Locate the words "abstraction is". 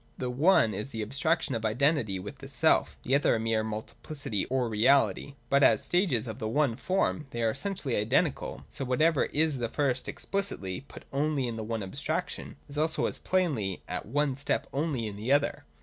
11.83-12.79